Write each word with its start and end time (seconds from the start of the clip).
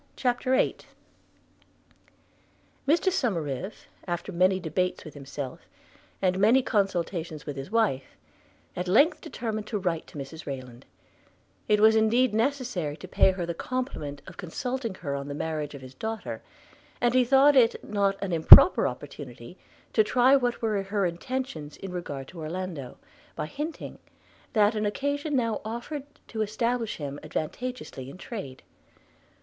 CHAPTER 0.15 0.55
VIII 0.55 0.77
MR 2.87 3.11
SOMERIVE, 3.11 3.85
after 4.07 4.31
many 4.31 4.59
debates 4.59 5.05
with 5.05 5.13
himself, 5.13 5.67
and 6.23 6.39
many 6.39 6.63
consultations 6.63 7.45
with 7.45 7.55
his 7.55 7.69
wife, 7.69 8.17
at 8.75 8.87
length 8.87 9.21
determined 9.21 9.67
to 9.67 9.77
write 9.77 10.07
to 10.07 10.17
Mrs 10.17 10.47
Rayland: 10.47 10.85
it 11.67 11.79
was 11.79 11.95
indeed 11.95 12.33
necessary 12.33 12.97
to 12.97 13.07
pay 13.07 13.29
her 13.33 13.45
the 13.45 13.53
compliment 13.53 14.23
of 14.25 14.37
consulting 14.37 14.95
her 14.95 15.13
on 15.13 15.27
the 15.27 15.35
marriage 15.35 15.75
of 15.75 15.83
his 15.83 15.93
daughter; 15.93 16.41
and 16.99 17.13
he 17.13 17.23
thought 17.23 17.55
it 17.55 17.83
not 17.87 18.17
an 18.23 18.33
improper 18.33 18.87
opportunity 18.87 19.55
to 19.93 20.03
try 20.03 20.35
what 20.35 20.63
were 20.63 20.81
her 20.81 21.05
intentions 21.05 21.77
in 21.77 21.91
regard 21.91 22.27
to 22.29 22.39
Orlando, 22.39 22.97
by 23.35 23.45
hinting, 23.45 23.99
that 24.53 24.73
an 24.73 24.87
occasion 24.87 25.35
now 25.35 25.61
offered 25.63 26.05
to 26.29 26.41
establish 26.41 26.95
him 26.97 27.19
advantageously 27.21 28.09
in 28.09 28.17
trade. 28.17 28.63